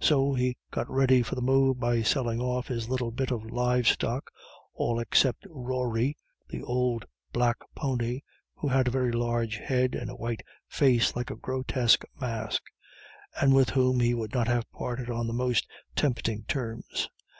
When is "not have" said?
14.32-14.70